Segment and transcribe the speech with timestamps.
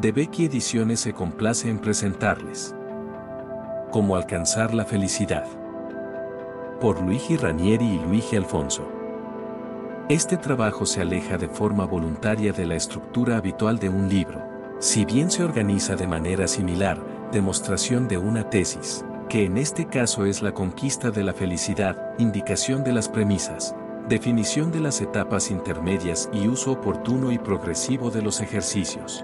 [0.00, 2.74] de Becky Ediciones se complace en presentarles.
[3.90, 5.46] Cómo alcanzar la felicidad.
[6.80, 8.86] Por Luigi Ranieri y Luigi Alfonso.
[10.10, 14.46] Este trabajo se aleja de forma voluntaria de la estructura habitual de un libro,
[14.80, 17.02] si bien se organiza de manera similar,
[17.32, 22.84] demostración de una tesis, que en este caso es la conquista de la felicidad, indicación
[22.84, 23.74] de las premisas,
[24.10, 29.22] definición de las etapas intermedias y uso oportuno y progresivo de los ejercicios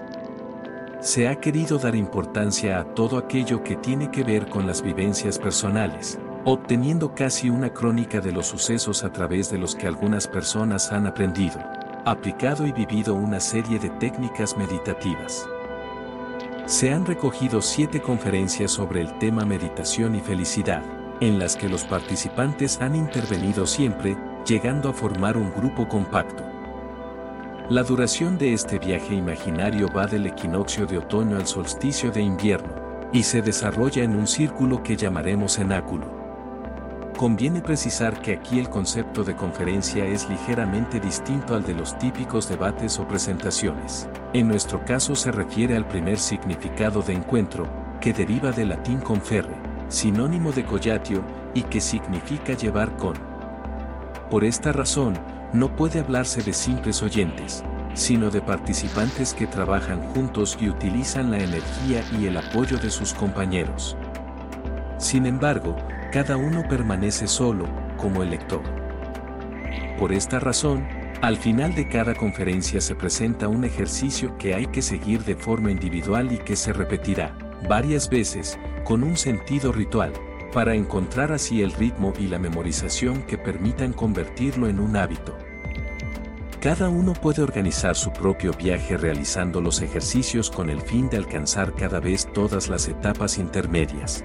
[1.02, 5.36] se ha querido dar importancia a todo aquello que tiene que ver con las vivencias
[5.36, 10.92] personales, obteniendo casi una crónica de los sucesos a través de los que algunas personas
[10.92, 11.58] han aprendido,
[12.04, 15.44] aplicado y vivido una serie de técnicas meditativas.
[16.66, 20.84] Se han recogido siete conferencias sobre el tema meditación y felicidad,
[21.20, 24.16] en las que los participantes han intervenido siempre,
[24.46, 26.44] llegando a formar un grupo compacto.
[27.70, 32.74] La duración de este viaje imaginario va del equinoccio de otoño al solsticio de invierno,
[33.12, 36.06] y se desarrolla en un círculo que llamaremos cenáculo.
[37.16, 42.48] Conviene precisar que aquí el concepto de conferencia es ligeramente distinto al de los típicos
[42.48, 44.08] debates o presentaciones.
[44.32, 47.68] En nuestro caso se refiere al primer significado de encuentro,
[48.00, 49.54] que deriva del latín conferre,
[49.88, 51.22] sinónimo de collatio,
[51.54, 53.14] y que significa llevar con.
[54.30, 55.14] Por esta razón,
[55.52, 57.62] no puede hablarse de simples oyentes,
[57.94, 63.12] sino de participantes que trabajan juntos y utilizan la energía y el apoyo de sus
[63.12, 63.96] compañeros.
[64.98, 65.76] Sin embargo,
[66.10, 68.62] cada uno permanece solo, como el lector.
[69.98, 70.86] Por esta razón,
[71.20, 75.70] al final de cada conferencia se presenta un ejercicio que hay que seguir de forma
[75.70, 77.36] individual y que se repetirá
[77.68, 80.12] varias veces, con un sentido ritual,
[80.52, 85.36] para encontrar así el ritmo y la memorización que permitan convertirlo en un hábito.
[86.60, 91.74] Cada uno puede organizar su propio viaje realizando los ejercicios con el fin de alcanzar
[91.74, 94.22] cada vez todas las etapas intermedias.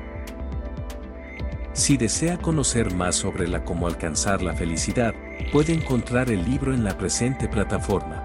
[1.73, 5.15] Si desea conocer más sobre la cómo alcanzar la felicidad,
[5.51, 8.23] puede encontrar el libro en la presente plataforma.